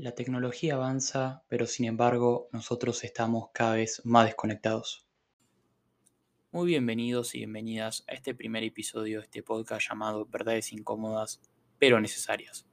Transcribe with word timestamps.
La 0.00 0.14
tecnología 0.14 0.76
avanza, 0.76 1.42
pero 1.48 1.66
sin 1.66 1.84
embargo 1.84 2.48
nosotros 2.52 3.04
estamos 3.04 3.50
cada 3.52 3.74
vez 3.74 4.00
más 4.06 4.24
desconectados. 4.24 5.06
Muy 6.52 6.68
bienvenidos 6.68 7.34
y 7.34 7.40
bienvenidas 7.40 8.02
a 8.08 8.14
este 8.14 8.34
primer 8.34 8.64
episodio 8.64 9.18
de 9.18 9.24
este 9.24 9.42
podcast 9.42 9.86
llamado 9.90 10.24
Verdades 10.24 10.72
incómodas, 10.72 11.42
pero 11.78 12.00
necesarias. 12.00 12.66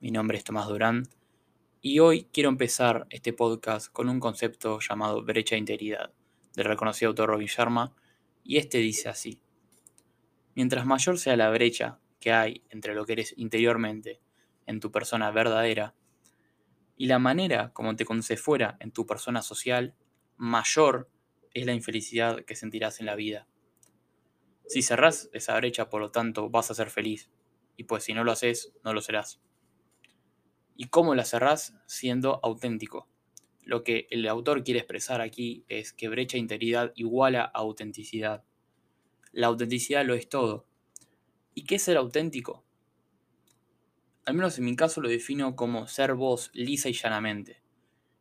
Mi 0.00 0.10
nombre 0.10 0.38
es 0.38 0.44
Tomás 0.44 0.68
Durán 0.68 1.02
y 1.82 1.98
hoy 1.98 2.26
quiero 2.32 2.48
empezar 2.48 3.06
este 3.10 3.34
podcast 3.34 3.92
con 3.92 4.08
un 4.08 4.18
concepto 4.18 4.78
llamado 4.80 5.22
brecha 5.22 5.54
de 5.54 5.60
integridad, 5.60 6.14
del 6.54 6.64
reconocido 6.64 7.10
autor 7.10 7.28
Robin 7.28 7.46
Sharma, 7.46 7.94
y 8.42 8.56
este 8.56 8.78
dice 8.78 9.10
así. 9.10 9.42
Mientras 10.54 10.86
mayor 10.86 11.18
sea 11.18 11.36
la 11.36 11.50
brecha 11.50 12.00
que 12.18 12.32
hay 12.32 12.62
entre 12.70 12.94
lo 12.94 13.04
que 13.04 13.12
eres 13.12 13.34
interiormente 13.36 14.22
en 14.64 14.80
tu 14.80 14.90
persona 14.90 15.30
verdadera 15.30 15.94
y 16.98 17.06
la 17.06 17.20
manera 17.20 17.72
como 17.72 17.94
te 17.96 18.04
conoces 18.04 18.42
fuera 18.42 18.76
en 18.80 18.90
tu 18.90 19.06
persona 19.06 19.40
social, 19.40 19.94
mayor 20.36 21.08
es 21.54 21.64
la 21.64 21.72
infelicidad 21.72 22.44
que 22.44 22.56
sentirás 22.56 22.98
en 23.00 23.06
la 23.06 23.14
vida. 23.14 23.46
Si 24.66 24.82
cerrás 24.82 25.30
esa 25.32 25.56
brecha, 25.56 25.88
por 25.88 26.02
lo 26.02 26.10
tanto, 26.10 26.50
vas 26.50 26.70
a 26.70 26.74
ser 26.74 26.90
feliz. 26.90 27.30
Y 27.76 27.84
pues 27.84 28.02
si 28.02 28.12
no 28.12 28.24
lo 28.24 28.32
haces, 28.32 28.74
no 28.84 28.92
lo 28.92 29.00
serás. 29.00 29.40
¿Y 30.76 30.88
cómo 30.88 31.14
la 31.14 31.24
cerrás? 31.24 31.76
Siendo 31.86 32.40
auténtico. 32.42 33.08
Lo 33.62 33.84
que 33.84 34.08
el 34.10 34.26
autor 34.26 34.64
quiere 34.64 34.80
expresar 34.80 35.20
aquí 35.20 35.64
es 35.68 35.92
que 35.92 36.08
brecha 36.08 36.36
e 36.36 36.40
integridad 36.40 36.92
iguala 36.96 37.42
a 37.42 37.60
autenticidad. 37.60 38.44
La 39.30 39.46
autenticidad 39.46 40.04
lo 40.04 40.14
es 40.14 40.28
todo. 40.28 40.66
¿Y 41.54 41.64
qué 41.64 41.76
es 41.76 41.82
ser 41.82 41.96
auténtico? 41.96 42.64
Al 44.28 44.34
menos 44.34 44.58
en 44.58 44.66
mi 44.66 44.76
caso 44.76 45.00
lo 45.00 45.08
defino 45.08 45.56
como 45.56 45.86
ser 45.86 46.12
vos 46.12 46.50
lisa 46.52 46.90
y 46.90 46.92
llanamente, 46.92 47.62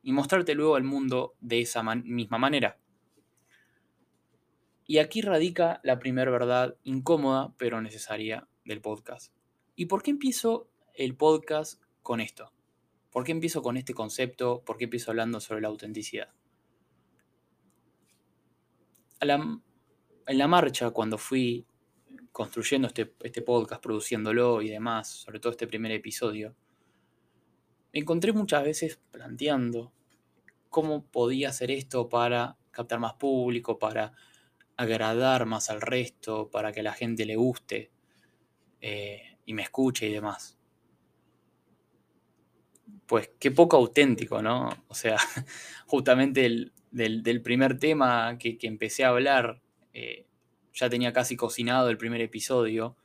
y 0.02 0.14
mostrarte 0.14 0.56
luego 0.56 0.78
al 0.78 0.86
mundo 0.86 1.36
de 1.42 1.60
esa 1.60 1.84
misma 1.84 2.38
manera. 2.38 2.80
Y 4.86 5.00
aquí 5.00 5.20
radica 5.20 5.82
la 5.84 6.00
primera 6.00 6.32
verdad 6.32 6.78
incómoda 6.84 7.54
pero 7.58 7.82
necesaria 7.82 8.48
del 8.64 8.80
podcast. 8.80 9.34
¿Y 9.76 9.88
por 9.88 10.02
qué 10.02 10.12
empiezo 10.12 10.70
el 10.94 11.18
podcast 11.18 11.84
con 12.04 12.22
esto? 12.22 12.54
¿Por 13.12 13.26
qué 13.26 13.34
empiezo 13.34 13.62
con 13.62 13.76
este 13.76 13.94
concepto? 13.94 14.64
¿Por 14.66 14.78
qué 14.78 14.86
empiezo 14.86 15.12
hablando 15.12 15.42
sobre 15.42 15.60
la 15.60 15.68
autenticidad? 15.68 16.30
en 19.20 20.38
la 20.38 20.48
marcha, 20.48 20.92
cuando 20.92 21.18
fui 21.18 21.66
construyendo 22.38 22.88
este, 22.88 23.16
este, 23.24 23.42
podcast, 23.42 23.82
produciéndolo 23.82 24.62
y 24.62 24.70
demás, 24.70 25.08
sobre 25.08 25.40
todo 25.40 25.54
este 25.54 25.66
primer 25.66 25.92
episodio, 25.92 26.56
me 27.92 28.00
encontré 28.00 28.32
muchas 28.32 28.64
veces 28.64 29.00
planteando 29.10 29.92
cómo 30.70 31.04
podía 31.04 31.50
hacer 31.50 31.72
esto 31.72 32.10
para 32.10 32.56
captar 32.70 33.00
más 33.00 33.16
público, 33.16 33.80
para 33.80 34.14
agradar 34.76 35.48
más 35.48 35.72
al 35.72 35.82
resto, 35.82 36.52
para 36.52 36.72
que 36.72 36.82
a 36.82 36.84
la 36.84 36.94
gente 36.94 37.26
le 37.26 37.38
guste 37.38 37.90
eh, 38.82 39.40
y 39.48 39.56
me 39.56 39.64
escuche 39.64 40.06
y 40.08 40.14
demás. 40.14 40.60
Pues 43.08 43.32
qué 43.40 43.50
poco 43.50 43.78
auténtico, 43.78 44.44
¿no? 44.44 44.70
O 44.90 44.94
sea, 44.94 45.18
justamente 45.88 46.72
del, 46.92 47.42
primer 47.42 47.80
tema 47.80 48.38
que, 48.38 48.60
empecé 48.62 49.06
a 49.06 49.10
hablar, 49.10 49.60
eh, 49.92 50.28
ya 50.78 50.90
tenía 50.90 51.12
casi 51.12 51.36
cocinado 51.36 51.90
el 51.90 51.98
primer 51.98 52.22
episodio. 52.22 52.96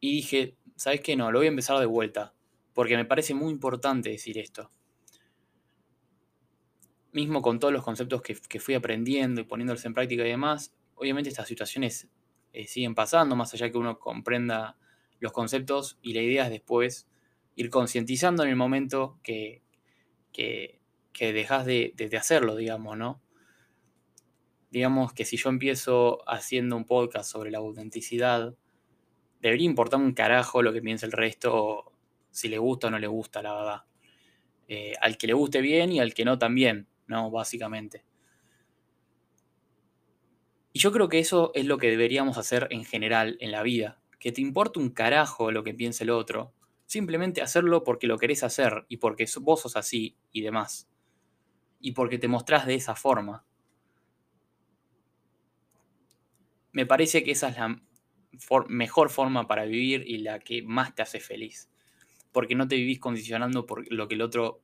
Y 0.00 0.16
dije, 0.16 0.56
¿sabes 0.76 1.00
qué? 1.00 1.16
No, 1.16 1.30
lo 1.30 1.38
voy 1.38 1.46
a 1.46 1.50
empezar 1.50 1.78
de 1.78 1.86
vuelta. 1.86 2.34
Porque 2.72 2.96
me 2.96 3.04
parece 3.04 3.32
muy 3.32 3.52
importante 3.52 4.10
decir 4.10 4.38
esto. 4.38 4.70
Mismo 7.12 7.42
con 7.42 7.60
todos 7.60 7.72
los 7.72 7.84
conceptos 7.84 8.22
que, 8.22 8.34
fui 8.34 8.74
aprendiendo 8.74 9.40
y 9.40 9.44
poniéndolos 9.44 9.84
en 9.84 9.94
práctica 9.94 10.24
y 10.24 10.30
demás, 10.30 10.74
obviamente 10.96 11.30
estas 11.30 11.46
situaciones 11.46 12.08
eh, 12.52 12.66
siguen 12.66 12.96
pasando, 12.96 13.36
más 13.36 13.54
allá 13.54 13.70
que 13.70 13.78
uno 13.78 14.00
comprenda 14.00 14.76
los 15.20 15.30
conceptos 15.30 15.96
y 16.02 16.12
la 16.12 16.22
idea 16.22 16.44
es 16.46 16.50
después 16.50 17.06
ir 17.54 17.70
concientizando 17.70 18.42
en 18.42 18.48
el 18.48 18.56
momento 18.56 19.20
que, 19.22 19.62
que, 20.32 20.80
dejas 21.20 21.64
de, 21.66 21.92
de, 21.94 22.16
hacerlo, 22.16 22.56
digamos, 22.56 22.98
¿no? 22.98 23.22
Digamos 24.74 25.12
que 25.12 25.24
si 25.24 25.36
yo 25.36 25.50
empiezo 25.50 26.28
haciendo 26.28 26.76
un 26.76 26.84
podcast 26.84 27.30
sobre 27.30 27.52
la 27.52 27.58
autenticidad, 27.58 28.56
debería 29.40 29.66
importar 29.66 30.00
un 30.00 30.14
carajo 30.14 30.62
lo 30.62 30.72
que 30.72 30.82
piense 30.82 31.06
el 31.06 31.12
resto, 31.12 31.92
si 32.32 32.48
le 32.48 32.58
gusta 32.58 32.88
o 32.88 32.90
no 32.90 32.98
le 32.98 33.06
gusta, 33.06 33.40
la 33.40 33.54
verdad. 33.54 33.82
Eh, 34.66 34.94
al 35.00 35.16
que 35.16 35.28
le 35.28 35.32
guste 35.32 35.60
bien 35.60 35.92
y 35.92 36.00
al 36.00 36.12
que 36.12 36.24
no 36.24 36.38
también, 36.38 36.88
¿no? 37.06 37.30
Básicamente. 37.30 38.04
Y 40.72 40.80
yo 40.80 40.90
creo 40.90 41.08
que 41.08 41.20
eso 41.20 41.52
es 41.54 41.66
lo 41.66 41.78
que 41.78 41.90
deberíamos 41.90 42.36
hacer 42.36 42.66
en 42.70 42.84
general 42.84 43.36
en 43.38 43.52
la 43.52 43.62
vida. 43.62 44.00
Que 44.18 44.32
te 44.32 44.40
importe 44.40 44.80
un 44.80 44.90
carajo 44.90 45.52
lo 45.52 45.62
que 45.62 45.72
piense 45.72 46.02
el 46.02 46.10
otro. 46.10 46.52
Simplemente 46.86 47.42
hacerlo 47.42 47.84
porque 47.84 48.08
lo 48.08 48.18
querés 48.18 48.42
hacer 48.42 48.86
y 48.88 48.96
porque 48.96 49.26
vos 49.40 49.60
sos 49.60 49.76
así 49.76 50.16
y 50.32 50.40
demás. 50.40 50.90
Y 51.78 51.92
porque 51.92 52.18
te 52.18 52.26
mostrás 52.26 52.66
de 52.66 52.74
esa 52.74 52.96
forma. 52.96 53.46
Me 56.74 56.86
parece 56.86 57.22
que 57.22 57.30
esa 57.30 57.48
es 57.48 57.56
la 57.56 57.80
mejor 58.68 59.08
forma 59.08 59.46
para 59.46 59.64
vivir 59.64 60.02
y 60.06 60.18
la 60.18 60.40
que 60.40 60.62
más 60.62 60.92
te 60.94 61.02
hace 61.02 61.20
feliz. 61.20 61.70
Porque 62.32 62.56
no 62.56 62.66
te 62.66 62.74
vivís 62.74 62.98
condicionando 62.98 63.64
por 63.64 63.90
lo 63.92 64.08
que 64.08 64.16
el 64.16 64.22
otro 64.22 64.60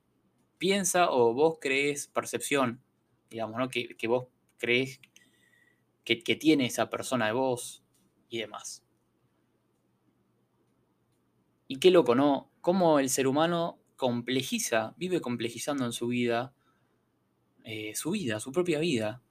piensa 0.59 1.09
o 1.11 1.33
vos 1.33 1.59
crees 1.61 2.09
percepción, 2.09 2.83
digamos, 3.31 3.59
¿no? 3.59 3.69
que, 3.69 3.97
vos 4.09 4.27
crees 4.59 5.01
que, 6.05 6.17
tiene 6.17 6.67
esa 6.67 6.91
persona 6.91 7.27
de 7.27 7.33
vos 7.33 7.85
y 8.29 8.39
demás. 8.39 8.85
Y 11.69 11.77
qué 11.77 11.93
loco, 11.93 12.17
¿no? 12.17 12.51
Cómo 12.61 12.99
el 12.99 13.09
ser 13.09 13.29
humano 13.29 13.79
complejiza, 13.95 14.95
vive 14.97 15.21
complejizando 15.21 15.85
en 15.85 15.93
su 15.93 16.09
vida, 16.09 16.53
eh, 17.63 17.95
su 17.95 18.11
vida, 18.11 18.41
su 18.41 18.51
propia 18.51 18.81
vida 18.81 19.23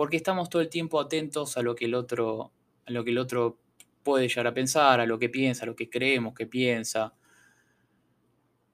porque 0.00 0.16
estamos 0.16 0.48
todo 0.48 0.62
el 0.62 0.70
tiempo 0.70 0.98
atentos 0.98 1.58
a 1.58 1.62
lo 1.62 1.74
que 1.74 1.84
el 1.84 1.94
otro, 1.94 2.54
a 2.86 2.90
lo 2.90 3.04
que 3.04 3.10
el 3.10 3.18
otro 3.18 3.60
puede 4.02 4.28
llegar 4.28 4.46
a 4.46 4.54
pensar, 4.54 4.98
a 4.98 5.04
lo 5.04 5.18
que 5.18 5.28
piensa, 5.28 5.64
a 5.64 5.66
lo 5.66 5.76
que 5.76 5.90
creemos 5.90 6.32
que 6.32 6.46
piensa, 6.46 7.12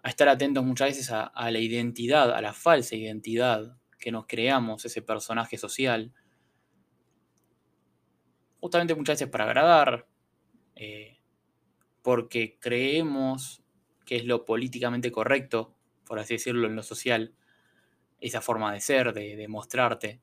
a 0.05 0.09
estar 0.09 0.29
atentos 0.29 0.63
muchas 0.65 0.91
veces 0.91 1.11
a, 1.11 1.33
la 1.51 1.59
identidad, 1.59 2.31
a 2.31 2.41
la 2.41 2.53
falsa 2.53 2.95
identidad 2.95 3.77
que 3.99 4.13
nos 4.13 4.27
creamos, 4.29 4.85
ese 4.85 5.03
personaje 5.03 5.59
social, 5.59 6.15
justamente 8.61 8.95
muchas 8.95 9.15
veces 9.15 9.29
para 9.29 9.47
agradar, 9.47 10.07
eh, 10.77 11.19
porque 12.03 12.57
creemos 12.61 13.65
que 14.05 14.15
es 14.15 14.25
lo 14.27 14.45
políticamente 14.45 15.11
correcto, 15.11 15.75
por 16.07 16.21
así 16.21 16.35
decirlo, 16.35 16.69
en 16.69 16.77
lo 16.77 16.85
social, 16.85 17.35
esa 18.21 18.41
forma 18.41 18.73
de 18.73 18.81
ser, 18.81 19.13
de, 19.13 19.35
de 19.35 19.49
mostrarte 19.49 20.21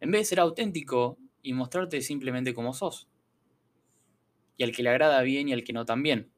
en 0.00 0.10
vez 0.10 0.22
de 0.22 0.24
ser 0.24 0.40
auténtico 0.40 1.18
y 1.42 1.52
mostrarte 1.52 2.00
simplemente 2.00 2.54
como 2.54 2.72
sos. 2.72 3.08
Y 4.56 4.64
al 4.64 4.72
que 4.72 4.82
le 4.82 4.90
agrada 4.90 5.22
bien 5.22 5.48
y 5.48 5.52
al 5.52 5.64
que 5.64 5.72
no 5.72 5.84
también. 5.84 6.30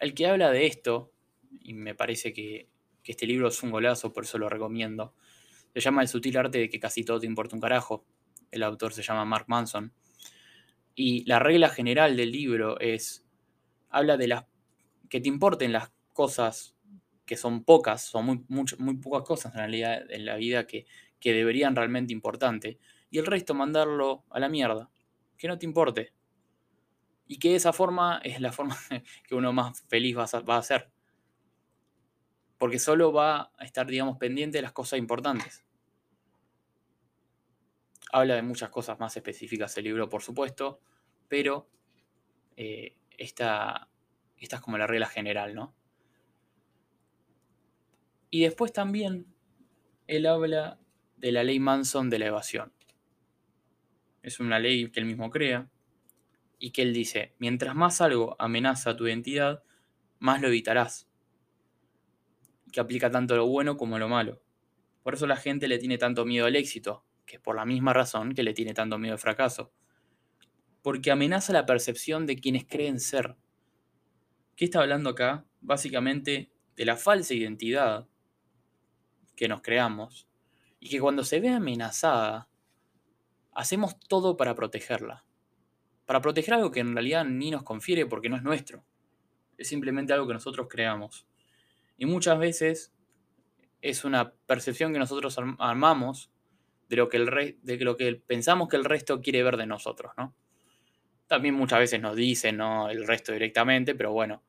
El 0.00 0.14
que 0.14 0.26
habla 0.26 0.50
de 0.50 0.66
esto, 0.66 1.12
y 1.60 1.74
me 1.74 1.94
parece 1.94 2.32
que, 2.32 2.68
este 3.04 3.26
libro 3.26 3.48
es 3.48 3.62
un 3.62 3.70
golazo, 3.70 4.12
por 4.12 4.24
eso 4.24 4.36
lo 4.36 4.50
recomiendo, 4.50 5.14
se 5.72 5.80
llama 5.80 6.02
El 6.02 6.08
sutil 6.08 6.36
arte 6.36 6.58
de 6.58 6.68
que 6.68 6.78
casi 6.78 7.04
todo 7.04 7.18
te 7.18 7.26
importa 7.26 7.54
un 7.54 7.62
carajo. 7.62 8.04
El 8.50 8.62
autor 8.62 8.92
se 8.92 9.02
llama 9.02 9.24
Mark 9.24 9.46
Manson. 9.48 9.94
Y 10.94 11.24
la 11.24 11.38
regla 11.38 11.70
general 11.70 12.18
del 12.18 12.32
libro 12.32 12.78
es, 12.80 13.24
habla 13.88 14.18
de 14.18 14.28
las, 14.28 14.44
que 15.08 15.22
te 15.22 15.28
importen 15.28 15.72
las 15.72 15.90
cosas 16.12 16.76
que 17.28 17.36
son 17.36 17.62
pocas, 17.62 18.02
son 18.06 18.24
muy, 18.48 18.64
muy 18.78 18.96
pocas 18.96 19.22
cosas 19.22 19.52
en 19.52 19.58
realidad 19.58 20.10
en 20.10 20.24
la 20.24 20.36
vida 20.36 20.66
que, 20.66 20.86
deberían 21.20 21.76
realmente 21.76 22.14
importante, 22.14 22.78
y 23.10 23.18
el 23.18 23.26
resto 23.26 23.52
mandarlo 23.52 24.24
a 24.30 24.40
la 24.40 24.48
mierda, 24.48 24.90
que 25.36 25.46
no 25.46 25.58
te 25.58 25.66
importe. 25.66 26.14
Y 27.26 27.38
que 27.38 27.54
esa 27.54 27.74
forma 27.74 28.18
es 28.24 28.40
la 28.40 28.50
forma 28.50 28.78
que 29.28 29.34
uno 29.34 29.52
más 29.52 29.82
feliz 29.88 30.16
va 30.16 30.24
a, 30.24 30.40
va 30.40 30.56
a 30.56 30.62
ser. 30.62 30.90
Porque 32.56 32.78
solo 32.78 33.12
va 33.12 33.52
a 33.58 33.64
estar, 33.66 33.86
digamos, 33.86 34.16
pendiente 34.16 34.56
de 34.56 34.62
las 34.62 34.72
cosas 34.72 34.98
importantes. 34.98 35.66
Habla 38.10 38.36
de 38.36 38.42
muchas 38.42 38.70
cosas 38.70 38.98
más 38.98 39.14
específicas 39.18 39.76
el 39.76 39.84
libro, 39.84 40.08
por 40.08 40.22
supuesto, 40.22 40.80
pero 41.28 41.68
eh, 42.56 42.96
esta, 43.18 43.90
esta 44.38 44.56
es 44.56 44.62
como 44.62 44.78
la 44.78 44.86
regla 44.86 45.06
general, 45.06 45.54
¿no? 45.54 45.77
Y 48.30 48.42
después 48.42 48.72
también 48.72 49.26
él 50.06 50.26
habla 50.26 50.78
de 51.16 51.32
la 51.32 51.44
ley 51.44 51.58
Manson 51.58 52.10
de 52.10 52.18
la 52.18 52.26
evasión. 52.26 52.72
Es 54.22 54.40
una 54.40 54.58
ley 54.58 54.90
que 54.90 55.00
él 55.00 55.06
mismo 55.06 55.30
crea 55.30 55.70
y 56.58 56.72
que 56.72 56.82
él 56.82 56.92
dice, 56.92 57.34
mientras 57.38 57.74
más 57.74 58.00
algo 58.00 58.36
amenaza 58.38 58.96
tu 58.96 59.06
identidad, 59.06 59.62
más 60.18 60.40
lo 60.42 60.48
evitarás. 60.48 61.08
Que 62.72 62.80
aplica 62.80 63.10
tanto 63.10 63.36
lo 63.36 63.46
bueno 63.46 63.76
como 63.76 63.98
lo 63.98 64.08
malo. 64.08 64.42
Por 65.02 65.14
eso 65.14 65.26
la 65.26 65.36
gente 65.36 65.68
le 65.68 65.78
tiene 65.78 65.96
tanto 65.96 66.26
miedo 66.26 66.46
al 66.46 66.56
éxito, 66.56 67.04
que 67.24 67.36
es 67.36 67.42
por 67.42 67.56
la 67.56 67.64
misma 67.64 67.92
razón 67.92 68.34
que 68.34 68.42
le 68.42 68.52
tiene 68.52 68.74
tanto 68.74 68.98
miedo 68.98 69.14
al 69.14 69.18
fracaso. 69.18 69.72
Porque 70.82 71.10
amenaza 71.10 71.52
la 71.52 71.64
percepción 71.64 72.26
de 72.26 72.36
quienes 72.36 72.66
creen 72.66 73.00
ser. 73.00 73.36
¿Qué 74.56 74.66
está 74.66 74.80
hablando 74.80 75.10
acá? 75.10 75.46
Básicamente 75.60 76.50
de 76.76 76.84
la 76.84 76.96
falsa 76.96 77.34
identidad 77.34 78.06
que 79.38 79.46
nos 79.46 79.62
creamos 79.62 80.26
y 80.80 80.90
que 80.90 81.00
cuando 81.00 81.22
se 81.22 81.38
ve 81.38 81.48
amenazada, 81.50 82.48
hacemos 83.52 83.98
todo 84.00 84.36
para 84.36 84.56
protegerla. 84.56 85.24
Para 86.06 86.20
proteger 86.20 86.54
algo 86.54 86.72
que 86.72 86.80
en 86.80 86.92
realidad 86.92 87.24
ni 87.24 87.52
nos 87.52 87.62
confiere 87.62 88.04
porque 88.04 88.28
no 88.28 88.36
es 88.36 88.42
nuestro. 88.42 88.84
Es 89.56 89.68
simplemente 89.68 90.12
algo 90.12 90.26
que 90.26 90.34
nosotros 90.34 90.66
creamos. 90.68 91.26
Y 91.96 92.06
muchas 92.06 92.38
veces 92.38 92.92
es 93.80 94.04
una 94.04 94.32
percepción 94.32 94.92
que 94.92 94.98
nosotros 94.98 95.38
armamos 95.58 96.32
de 96.88 96.96
lo 96.96 97.08
que, 97.08 97.18
el 97.18 97.84
lo 97.84 97.96
que 97.96 98.14
pensamos 98.16 98.68
que 98.68 98.76
el 98.76 98.84
resto 98.84 99.20
quiere 99.20 99.44
ver 99.44 99.56
de 99.56 99.66
nosotros, 99.66 100.12
¿no? 100.16 100.34
También 101.28 101.54
muchas 101.54 101.78
veces 101.78 102.00
nos 102.00 102.16
dicen 102.16 102.56
¿no? 102.56 102.88
el 102.90 103.06
resto 103.06 103.32
directamente, 103.32 103.94
pero 103.94 104.12
bueno, 104.12 104.42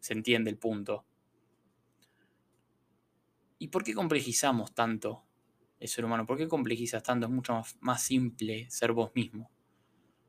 se 0.00 0.14
entiende 0.14 0.50
el 0.50 0.56
punto. 0.56 1.04
¿Y 3.58 3.68
por 3.68 3.84
qué 3.84 3.94
complejizamos 3.94 4.74
tanto 4.74 5.24
el 5.78 5.88
ser 5.88 6.04
humano? 6.04 6.26
¿Por 6.26 6.36
qué 6.36 6.48
complejizas 6.48 7.02
tanto? 7.02 7.26
Es 7.26 7.32
mucho 7.32 7.62
más, 7.80 8.02
simple 8.02 8.70
ser 8.70 8.92
vos 8.92 9.12
mismo. 9.14 9.50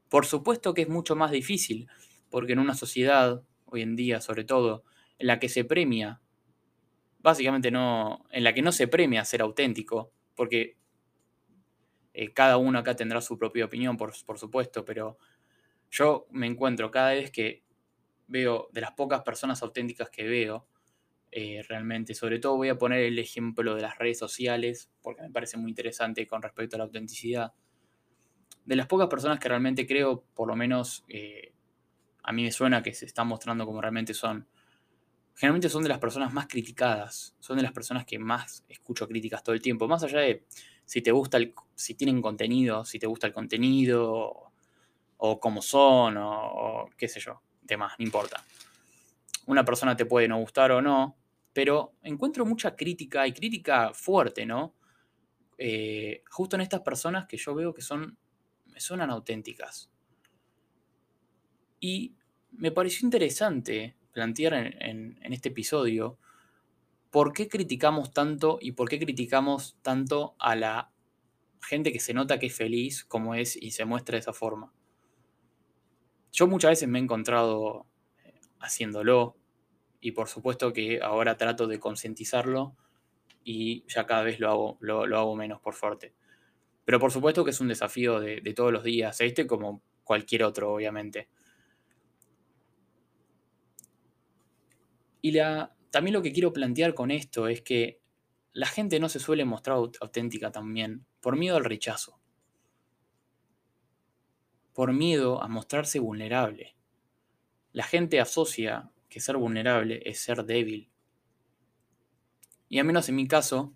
Por 0.10 0.26
supuesto 0.26 0.74
que 0.74 0.84
es 0.84 0.90
mucho 0.90 1.16
más 1.16 1.32
difícil, 1.32 1.90
porque 2.30 2.54
en 2.54 2.60
una 2.60 2.74
sociedad, 2.74 3.44
hoy 3.66 3.82
en 3.82 3.96
día 3.96 4.22
sobre 4.22 4.46
todo, 4.46 4.84
en 5.18 5.28
la 5.28 5.40
que 5.40 5.50
se 5.50 5.66
premia, 5.66 6.22
básicamente 7.20 7.72
no, 7.72 8.26
en 8.32 8.44
la 8.44 8.54
que 8.54 8.62
no 8.62 8.72
se 8.72 8.88
premia 8.88 9.26
ser 9.26 9.42
auténtico, 9.42 10.12
porque 10.36 10.78
eh, 12.14 12.32
cada 12.32 12.58
uno 12.58 12.80
acá 12.80 12.96
tendrá 12.96 13.20
su 13.22 13.38
propia 13.38 13.66
opinión, 13.66 13.98
por, 13.98 14.14
por 14.26 14.40
supuesto, 14.40 14.86
pero 14.86 15.18
yo 15.92 16.28
me 16.32 16.48
encuentro 16.48 16.90
cada 16.92 17.12
vez 17.12 17.32
que 17.32 17.64
veo 18.28 18.70
de 18.72 18.82
las 18.82 18.92
pocas 18.92 19.22
personas 19.24 19.62
auténticas 19.62 20.10
que 20.10 20.24
veo, 20.24 20.68
eh, 21.40 21.62
realmente. 21.70 22.16
Sobre 22.16 22.40
todo 22.40 22.56
voy 22.56 22.70
a 22.70 22.80
poner 22.80 23.02
el 23.02 23.20
ejemplo 23.20 23.76
de 23.76 23.84
las 23.84 23.96
redes 24.00 24.18
sociales, 24.18 24.90
porque 25.04 25.22
me 25.22 25.30
parece 25.30 25.56
muy 25.56 25.70
interesante 25.70 26.26
con 26.26 26.42
respecto 26.42 26.76
a 26.76 26.80
la 26.80 26.86
autenticidad. 26.86 27.54
De 28.66 28.76
las 28.76 28.88
pocas 28.88 29.08
personas 29.08 29.38
que 29.38 29.48
realmente 29.48 29.86
creo, 29.86 30.24
por 30.34 30.48
lo 30.48 30.56
menos 30.56 31.06
eh, 31.10 31.54
a 32.24 32.32
mí 32.32 32.42
me 32.42 32.52
suena 32.52 32.82
que 32.82 32.92
se 32.92 33.06
están 33.06 33.28
mostrando 33.28 33.68
como 33.68 33.80
realmente 33.80 34.16
son, 34.16 34.48
generalmente 35.36 35.70
son 35.70 35.84
de 35.84 35.90
las 35.90 36.00
personas 36.00 36.34
más 36.34 36.48
criticadas, 36.48 37.36
son 37.40 37.58
de 37.58 37.62
las 37.62 37.72
personas 37.72 38.04
que 38.04 38.18
más 38.18 38.66
escucho 38.68 39.08
críticas 39.08 39.44
todo 39.44 39.54
el 39.54 39.62
tiempo, 39.62 39.88
más 39.88 40.04
allá 40.04 40.22
de 40.22 40.44
si 40.86 41.04
te 41.04 41.12
gusta, 41.12 41.38
el, 41.38 41.54
si 41.76 41.94
tienen 41.94 42.20
contenido, 42.20 42.84
si 42.84 42.98
te 42.98 43.06
gusta 43.06 43.28
el 43.28 43.34
contenido, 43.34 44.52
o, 45.18 45.40
cómo 45.40 45.62
son, 45.62 46.18
o, 46.18 46.32
o 46.32 46.90
qué 46.98 47.08
sé 47.08 47.20
yo, 47.20 47.44
demás, 47.62 47.94
no 48.00 48.06
importa 48.06 48.44
una 49.48 49.64
persona 49.66 49.96
te 49.96 50.06
puede 50.06 50.28
no 50.28 50.38
gustar 50.38 50.72
o 50.72 50.82
no, 50.82 51.16
pero 51.58 51.96
encuentro 52.04 52.46
mucha 52.46 52.76
crítica 52.76 53.26
y 53.26 53.34
crítica 53.34 53.92
fuerte, 53.92 54.46
¿no? 54.46 54.76
Eh, 55.58 56.22
justo 56.30 56.56
en 56.56 56.62
estas 56.62 56.82
personas 56.82 57.26
que 57.26 57.38
yo 57.38 57.56
veo 57.56 57.74
que 57.74 57.82
son, 57.82 58.16
me 58.68 58.80
suenan 58.80 59.10
auténticas. 59.10 59.90
Y 61.80 62.14
me 62.52 62.70
pareció 62.72 63.08
interesante 63.08 63.98
plantear 64.12 64.54
en, 64.54 65.18
en 65.20 65.34
este 65.34 65.50
episodio 65.50 66.20
por 67.10 67.34
qué 67.34 67.48
criticamos 67.48 68.14
tanto 68.14 68.60
y 68.62 68.74
por 68.74 68.88
qué 68.88 69.00
criticamos 69.00 69.80
tanto 69.82 70.36
a 70.38 70.56
la 70.56 70.92
gente 71.64 71.92
que 71.92 72.00
se 72.00 72.14
nota 72.14 72.38
que 72.38 72.46
es 72.46 72.56
feliz 72.56 73.04
como 73.04 73.34
es 73.34 73.56
y 73.56 73.72
se 73.72 73.84
muestra 73.84 74.14
de 74.14 74.20
esa 74.20 74.34
forma. 74.34 74.76
Yo 76.32 76.46
muchas 76.46 76.70
veces 76.70 76.88
me 76.88 77.00
he 77.00 77.02
encontrado 77.02 77.88
haciéndolo. 78.60 79.38
Y 80.00 80.12
por 80.12 80.28
supuesto 80.28 80.74
que 80.74 81.00
ahora 81.02 81.38
trato 81.38 81.68
de 81.68 81.80
concientizarlo 81.80 82.76
y 83.44 83.86
ya 83.88 84.06
cada 84.06 84.24
vez 84.24 84.40
lo 84.40 84.50
hago, 84.50 84.78
lo, 84.82 85.18
hago 85.18 85.36
menos 85.36 85.60
por 85.62 85.74
fuerte. 85.74 86.14
Pero 86.86 87.00
por 87.00 87.12
supuesto 87.12 87.44
que 87.44 87.52
es 87.52 87.60
un 87.62 87.70
desafío 87.70 88.20
de, 88.20 88.42
todos 88.56 88.72
los 88.72 88.84
días, 88.84 89.20
este 89.22 89.48
como 89.48 89.82
cualquier 90.04 90.44
otro, 90.44 90.74
obviamente. 90.74 91.30
Y 95.22 95.32
la, 95.32 95.76
también 95.90 96.14
lo 96.14 96.22
que 96.22 96.32
quiero 96.32 96.54
plantear 96.54 96.94
con 96.94 97.12
esto 97.12 97.48
es 97.48 97.62
que 97.62 98.00
la 98.54 98.68
gente 98.68 99.00
no 99.00 99.08
se 99.08 99.20
suele 99.20 99.46
mostrar 99.46 99.78
auténtica 99.78 100.52
también 100.52 101.06
por 101.22 101.36
miedo 101.36 101.58
al 101.58 101.66
rechazo, 101.66 102.20
por 104.74 104.94
miedo 104.94 105.42
a 105.42 105.48
mostrarse 105.48 106.00
vulnerable. 106.00 106.76
La 107.72 107.84
gente 107.84 108.20
asocia 108.20 108.92
ser 109.20 109.38
vulnerable 109.38 110.02
es 110.06 110.20
ser 110.20 110.46
débil. 110.46 110.90
Y 112.70 112.80
al 112.80 112.86
menos 112.86 113.08
en 113.10 113.16
mi 113.16 113.28
caso, 113.28 113.74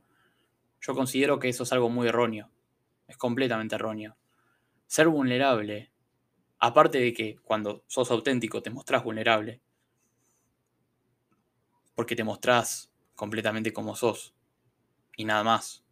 yo 0.82 0.96
considero 0.96 1.40
que 1.40 1.50
eso 1.50 1.64
es 1.64 1.72
algo 1.72 1.90
muy 1.90 2.08
erróneo. 2.08 2.50
Es 3.08 3.18
completamente 3.18 3.76
erróneo. 3.76 4.18
Ser 4.88 5.08
vulnerable, 5.08 5.92
aparte 6.60 7.00
de 7.00 7.14
que 7.14 7.38
cuando 7.44 7.84
sos 7.88 8.12
auténtico 8.12 8.62
te 8.62 8.70
mostrás 8.70 9.04
vulnerable, 9.04 9.62
porque 11.96 12.16
te 12.16 12.24
mostrás 12.24 12.92
completamente 13.16 13.72
como 13.74 13.96
sos 13.96 14.34
y 15.16 15.26
nada 15.26 15.44
más. 15.44 15.84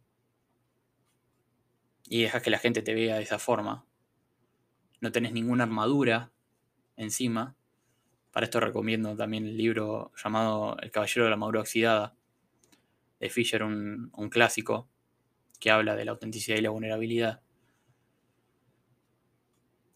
Y 2.08 2.22
dejas 2.22 2.42
que 2.42 2.50
la 2.50 2.58
gente 2.58 2.82
te 2.82 2.94
vea 2.94 3.16
de 3.16 3.22
esa 3.22 3.38
forma. 3.38 3.86
No 5.00 5.12
tenés 5.12 5.32
ninguna 5.32 5.64
armadura 5.64 6.32
encima 6.96 7.56
para 8.32 8.44
esto 8.44 8.60
recomiendo 8.60 9.16
también 9.16 9.46
el 9.46 9.56
libro 9.56 10.12
llamado 10.22 10.76
El 10.80 10.90
Caballero 10.90 11.24
de 11.24 11.30
la 11.30 11.36
Madura 11.36 11.60
Oxidada, 11.60 12.14
de 13.18 13.28
Fisher, 13.28 13.62
un, 13.62 14.10
clásico 14.30 14.88
que 15.58 15.70
habla 15.70 15.94
de 15.94 16.04
la 16.04 16.12
autenticidad 16.12 16.56
y 16.56 16.62
la 16.62 16.70
vulnerabilidad. 16.70 17.42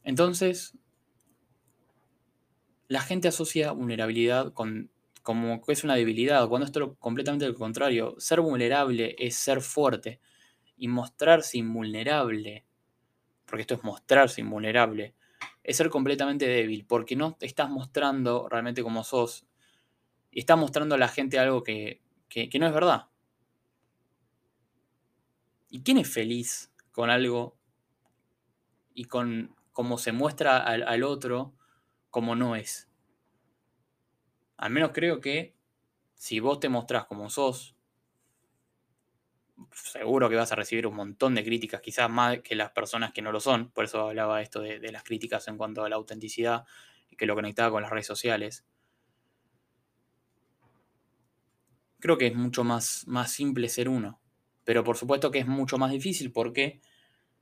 Entonces, 0.02 0.76
la 2.88 3.00
gente 3.00 3.28
asocia 3.28 3.72
vulnerabilidad 3.72 4.52
con, 4.52 4.90
como 5.22 5.62
que 5.62 5.72
es 5.72 5.84
una 5.84 5.94
debilidad, 5.94 6.48
cuando 6.48 6.66
esto 6.66 6.84
es 6.84 6.98
completamente 6.98 7.46
lo 7.46 7.54
contrario. 7.54 8.14
Ser 8.18 8.42
vulnerable 8.42 9.16
es 9.18 9.36
ser 9.36 9.62
fuerte 9.62 10.20
y 10.76 10.88
mostrarse 10.88 11.56
invulnerable, 11.56 12.66
porque 13.46 13.62
esto 13.62 13.74
es 13.74 13.84
mostrarse 13.84 14.42
invulnerable, 14.42 15.14
es 15.64 15.78
ser 15.78 15.88
completamente 15.88 16.46
débil, 16.46 16.84
porque 16.86 17.16
no 17.16 17.34
te 17.34 17.46
estás 17.46 17.70
mostrando 17.70 18.48
realmente 18.48 18.82
como 18.82 19.02
sos 19.02 19.46
y 20.30 20.40
estás 20.40 20.58
mostrando 20.58 20.94
a 20.94 20.98
la 20.98 21.08
gente 21.08 21.38
algo 21.38 21.62
que, 21.62 22.02
no 22.58 22.66
es 22.66 22.74
verdad. 22.74 23.08
¿Y 25.70 25.82
quién 25.82 25.98
es 25.98 26.12
feliz 26.12 26.70
con 26.92 27.08
algo 27.08 27.56
y 28.92 29.06
con 29.06 29.56
cómo 29.72 29.96
se 29.96 30.12
muestra 30.12 30.58
al, 30.58 30.82
al 30.82 31.02
otro 31.02 31.54
como 32.10 32.36
no 32.36 32.56
es? 32.56 32.88
Al 34.58 34.70
menos 34.70 34.90
creo 34.92 35.20
que 35.20 35.54
si 36.14 36.40
vos 36.40 36.60
te 36.60 36.68
mostrás 36.68 37.06
como 37.06 37.30
sos, 37.30 37.73
seguro 39.72 40.28
que 40.28 40.36
vas 40.36 40.52
a 40.52 40.56
recibir 40.56 40.86
un 40.86 40.96
montón 40.96 41.34
de 41.34 41.44
críticas, 41.44 41.80
quizás 41.80 42.10
más 42.10 42.40
que 42.40 42.54
las 42.54 42.70
personas 42.70 43.12
que 43.12 43.22
no 43.22 43.32
lo 43.32 43.40
son. 43.40 43.70
Por 43.70 43.84
eso 43.84 44.08
hablaba 44.08 44.42
esto 44.42 44.60
de, 44.60 44.92
las 44.92 45.04
críticas 45.04 45.46
en 45.48 45.56
cuanto 45.56 45.84
a 45.84 45.88
la 45.88 45.96
autenticidad 45.96 46.64
y 47.10 47.16
que 47.16 47.26
lo 47.26 47.34
conectaba 47.34 47.70
con 47.70 47.82
las 47.82 47.90
redes 47.90 48.06
sociales. 48.06 48.64
Creo 52.00 52.18
que 52.18 52.26
es 52.26 52.34
mucho 52.34 52.64
más, 52.64 53.04
más 53.06 53.32
simple 53.32 53.68
ser 53.68 53.88
uno. 53.88 54.20
Pero 54.64 54.84
por 54.84 54.96
supuesto 54.96 55.30
que 55.30 55.40
es 55.40 55.46
mucho 55.46 55.78
más 55.78 55.90
difícil 55.90 56.32
porque 56.32 56.80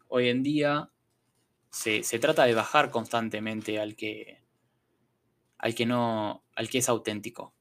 hoy 0.09 0.28
en 0.28 0.42
día 0.42 0.90
se, 1.71 2.02
se 2.02 2.19
trata 2.19 2.45
de 2.45 2.54
bajar 2.54 2.90
constantemente 2.90 3.81
al 3.81 3.97
que, 3.97 4.42
al 5.59 5.75
que 5.75 5.87
no, 5.87 6.45
al 6.54 6.69
que 6.69 6.78
es 6.78 6.88
auténtico. 6.88 7.54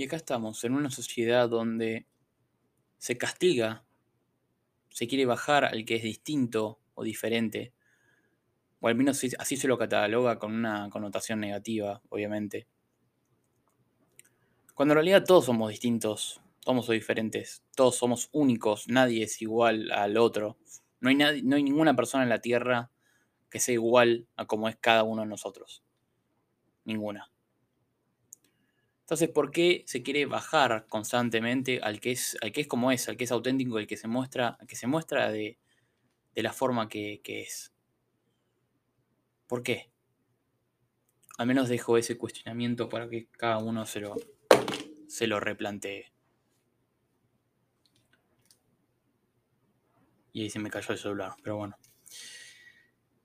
Y 0.00 0.04
acá 0.04 0.16
estamos, 0.16 0.64
en 0.64 0.72
una 0.72 0.88
sociedad 0.88 1.46
donde 1.46 2.06
se 2.96 3.18
castiga, 3.18 3.84
se 4.88 5.06
quiere 5.06 5.26
bajar 5.26 5.66
al 5.66 5.84
que 5.84 5.96
es 5.96 6.02
distinto 6.02 6.80
o 6.94 7.04
diferente, 7.04 7.74
o 8.80 8.88
al 8.88 8.94
menos 8.94 9.22
así 9.38 9.58
se 9.58 9.68
lo 9.68 9.76
cataloga 9.76 10.38
con 10.38 10.54
una 10.54 10.88
connotación 10.88 11.38
negativa, 11.38 12.00
obviamente. 12.08 12.66
Cuando 14.72 14.94
en 14.94 14.96
realidad 14.96 15.22
todos 15.26 15.44
somos 15.44 15.68
distintos, 15.68 16.40
todos 16.60 16.86
somos 16.86 16.88
diferentes, 16.88 17.62
todos 17.76 17.96
somos 17.96 18.30
únicos, 18.32 18.88
nadie 18.88 19.24
es 19.24 19.42
igual 19.42 19.92
al 19.92 20.16
otro. 20.16 20.56
No 21.00 21.10
hay, 21.10 21.16
nadie, 21.16 21.42
no 21.42 21.56
hay 21.56 21.62
ninguna 21.62 21.94
persona 21.94 22.22
en 22.22 22.30
la 22.30 22.40
Tierra 22.40 22.90
que 23.50 23.60
sea 23.60 23.74
igual 23.74 24.26
a 24.36 24.46
como 24.46 24.70
es 24.70 24.76
cada 24.76 25.02
uno 25.02 25.20
de 25.20 25.28
nosotros. 25.28 25.84
Ninguna. 26.86 27.30
Entonces, 29.10 29.30
¿por 29.30 29.50
qué 29.50 29.82
se 29.88 30.04
quiere 30.04 30.24
bajar 30.26 30.86
constantemente 30.88 31.80
al 31.82 31.98
que 31.98 32.12
es, 32.12 32.36
al 32.42 32.52
que 32.52 32.60
es 32.60 32.68
como 32.68 32.92
es, 32.92 33.08
al 33.08 33.16
que 33.16 33.24
es 33.24 33.32
auténtico, 33.32 33.76
al 33.76 33.88
que 33.88 33.96
se 33.96 34.06
muestra, 34.06 34.56
que 34.68 34.76
se 34.76 34.86
muestra 34.86 35.32
de, 35.32 35.58
la 36.36 36.52
forma 36.52 36.88
que, 36.88 37.20
es? 37.24 37.72
¿Por 39.48 39.64
qué? 39.64 39.90
Al 41.38 41.48
menos 41.48 41.68
dejo 41.68 41.98
ese 41.98 42.16
cuestionamiento 42.16 42.88
para 42.88 43.08
que 43.08 43.26
cada 43.26 43.58
uno 43.58 43.84
se 43.84 45.26
lo 45.26 45.40
replantee. 45.40 46.12
Y 50.32 50.42
ahí 50.42 50.50
se 50.50 50.60
me 50.60 50.70
cayó 50.70 50.92
el 50.92 50.98
celular, 51.00 51.32
pero 51.42 51.56
bueno. 51.56 51.76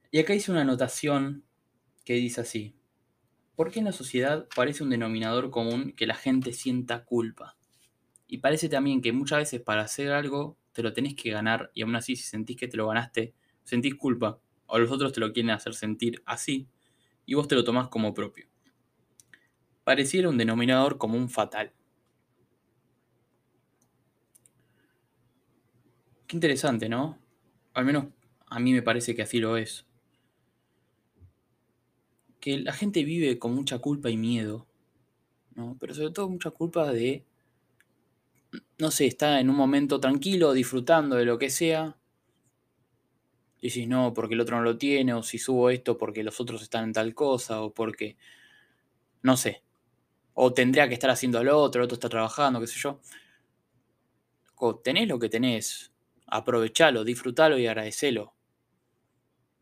Y 0.09 0.17
acá 0.17 0.33
hice 0.33 0.49
una 0.49 0.61
anotación 0.61 1.45
que 2.03 2.13
dice 2.13 2.41
así. 2.41 2.75
¿Por 3.55 3.71
qué 3.71 3.79
en 3.79 3.85
la 3.85 3.93
sociedad 3.93 4.47
parece 4.53 4.83
un 4.83 4.89
denominador 4.89 5.49
común 5.49 5.93
que 5.93 6.05
la 6.05 6.15
gente 6.15 6.51
sienta 6.51 7.05
culpa? 7.05 7.55
Y 8.27 8.39
parece 8.39 8.67
también 8.67 9.01
que 9.01 9.13
muchas 9.13 9.39
veces 9.39 9.61
para 9.61 9.83
hacer 9.83 10.11
algo 10.11 10.57
te 10.73 10.83
lo 10.83 10.91
tenés 10.91 11.15
que 11.15 11.29
ganar 11.29 11.71
y 11.73 11.83
aún 11.83 11.95
así 11.95 12.17
si 12.17 12.23
sentís 12.23 12.57
que 12.57 12.67
te 12.67 12.75
lo 12.75 12.87
ganaste, 12.87 13.33
sentís 13.63 13.95
culpa. 13.95 14.39
O 14.65 14.77
los 14.77 14.91
otros 14.91 15.13
te 15.13 15.21
lo 15.21 15.31
quieren 15.31 15.51
hacer 15.51 15.73
sentir 15.73 16.21
así 16.25 16.67
y 17.25 17.35
vos 17.35 17.47
te 17.47 17.55
lo 17.55 17.63
tomás 17.63 17.87
como 17.87 18.13
propio. 18.13 18.45
Pareciera 19.85 20.27
un 20.27 20.37
denominador 20.37 20.97
común 20.97 21.29
fatal. 21.29 21.71
Qué 26.27 26.35
interesante, 26.35 26.89
¿no? 26.89 27.19
Al 27.73 27.85
menos 27.85 28.07
a 28.47 28.59
mí 28.59 28.73
me 28.73 28.81
parece 28.81 29.15
que 29.15 29.21
así 29.21 29.39
lo 29.39 29.55
es. 29.55 29.85
Que 32.45 32.59
la 32.59 32.73
gente 32.73 33.03
vive 33.03 33.39
con 33.39 33.55
mucha 33.55 33.79
culpa 33.79 34.11
y 34.11 34.17
miedo, 34.17 34.67
¿no? 35.55 35.77
Pero 35.79 35.95
sobre 35.95 36.11
todo 36.11 36.29
mucha 36.29 36.51
culpa 36.51 36.93
de, 36.93 37.25
no 38.77 38.91
sé, 38.91 39.07
está 39.07 39.39
en 39.39 39.49
un 39.49 39.55
momento 39.55 39.99
tranquilo, 39.99 40.53
disfrutando 40.53 41.15
de 41.15 41.25
lo 41.25 41.39
que 41.39 41.49
sea. 41.49 41.97
Y 43.59 43.71
si 43.71 43.87
no, 43.87 44.13
porque 44.13 44.35
el 44.35 44.41
otro 44.41 44.57
no 44.57 44.63
lo 44.63 44.77
tiene, 44.77 45.11
o 45.15 45.23
si 45.23 45.39
subo 45.39 45.71
esto 45.71 45.97
porque 45.97 46.23
los 46.23 46.39
otros 46.39 46.61
están 46.61 46.83
en 46.83 46.93
tal 46.93 47.15
cosa, 47.15 47.63
o 47.63 47.73
porque, 47.73 48.15
no 49.23 49.37
sé, 49.37 49.63
o 50.35 50.53
tendría 50.53 50.87
que 50.87 50.93
estar 50.93 51.09
haciendo 51.09 51.43
lo 51.43 51.57
otro, 51.57 51.81
el 51.81 51.85
otro 51.85 51.95
está 51.95 52.09
trabajando, 52.09 52.59
qué 52.59 52.67
sé 52.67 52.79
yo. 52.79 52.99
O 54.57 54.75
tenés 54.75 55.07
lo 55.07 55.17
que 55.17 55.29
tenés, 55.29 55.91
aprovechalo, 56.27 57.03
disfrutalo 57.03 57.57
y 57.57 57.65
agradecelo. 57.65 58.35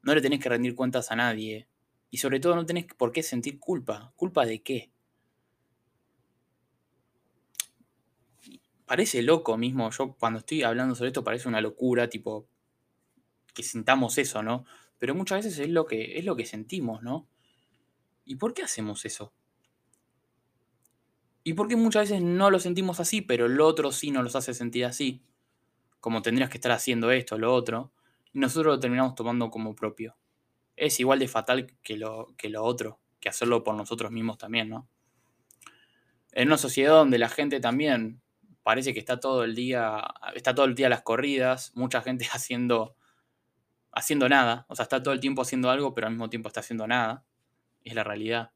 No 0.01 0.13
le 0.13 0.19
tenés 0.19 0.41
que 0.41 0.49
rendir 0.49 0.75
cuentas 0.75 1.11
a 1.11 1.15
nadie. 1.15 1.69
Y 2.13 2.17
sobre 2.17 2.39
todo 2.39 2.55
no 2.55 2.63
tenés 2.63 2.85
por 2.85 3.11
qué 3.11 3.23
sentir 3.23 3.57
culpa. 3.57 4.13
¿Culpa 4.15 4.45
de 4.45 4.61
qué? 4.61 4.91
Parece 8.85 9.23
loco 9.23 9.57
mismo. 9.57 9.89
Yo 9.89 10.13
cuando 10.13 10.37
estoy 10.37 10.61
hablando 10.61 10.93
sobre 10.93 11.07
esto 11.07 11.23
parece 11.23 11.47
una 11.47 11.59
locura, 11.59 12.07
tipo, 12.07 12.45
que 13.55 13.63
sintamos 13.63 14.19
eso, 14.19 14.43
¿no? 14.43 14.63
Pero 14.99 15.15
muchas 15.15 15.43
veces 15.43 15.57
es 15.57 15.69
lo 15.69 15.87
que, 15.87 16.19
es 16.19 16.23
lo 16.25 16.35
que 16.35 16.45
sentimos, 16.45 17.01
¿no? 17.01 17.27
¿Y 18.25 18.35
por 18.35 18.53
qué 18.53 18.61
hacemos 18.61 19.05
eso? 19.05 19.33
¿Y 21.43 21.53
por 21.53 21.67
qué 21.67 21.75
muchas 21.75 22.09
veces 22.09 22.21
no 22.21 22.51
lo 22.51 22.59
sentimos 22.59 22.99
así, 22.99 23.21
pero 23.21 23.47
el 23.47 23.59
otro 23.59 23.91
sí 23.91 24.11
nos 24.11 24.23
los 24.23 24.35
hace 24.35 24.53
sentir 24.53 24.85
así? 24.85 25.23
como 26.03 26.21
tendrías 26.21 26.49
que 26.49 26.57
estar 26.57 26.73
haciendo 26.73 27.11
esto, 27.11 27.37
lo 27.37 27.55
otro, 27.55 27.93
y 28.33 28.39
nosotros 28.39 28.75
lo 28.75 28.79
terminamos 28.81 29.15
tomando 29.15 29.49
como 29.49 29.73
propio. 29.73 30.17
Es 30.75 30.99
igual 30.99 31.19
de 31.19 31.27
fatal 31.27 31.67
que 31.83 31.97
lo, 31.97 32.33
que 32.37 32.49
lo 32.49 32.63
otro, 32.63 32.99
que 33.19 33.29
hacerlo 33.29 33.63
por 33.63 33.75
nosotros 33.75 34.11
mismos 34.11 34.37
también, 34.37 34.69
¿no? 34.69 34.87
En 36.31 36.47
una 36.47 36.57
sociedad 36.57 36.93
donde 36.93 37.19
la 37.19 37.29
gente 37.29 37.59
también 37.59 38.21
parece 38.63 38.93
que 38.93 38.99
está 38.99 39.19
todo 39.19 39.43
el 39.43 39.55
día, 39.55 40.03
está 40.33 40.55
todo 40.55 40.65
el 40.65 40.73
día 40.73 40.87
a 40.87 40.89
las 40.89 41.03
corridas, 41.03 41.71
mucha 41.75 42.01
gente 42.01 42.27
haciendo, 42.33 42.95
haciendo 43.91 44.27
nada, 44.29 44.65
o 44.69 44.75
sea, 44.75 44.83
está 44.83 45.03
todo 45.03 45.13
el 45.13 45.19
tiempo 45.19 45.41
haciendo 45.41 45.69
algo, 45.69 45.93
pero 45.93 46.07
al 46.07 46.13
mismo 46.13 46.29
tiempo 46.29 46.47
está 46.47 46.61
haciendo 46.61 46.87
nada, 46.87 47.23
es 47.83 47.93
la 47.93 48.03
realidad. 48.03 48.51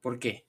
¿Por 0.00 0.18
qué? 0.18 0.46